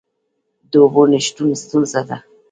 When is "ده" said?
2.09-2.17